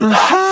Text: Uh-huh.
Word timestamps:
Uh-huh. 0.00 0.38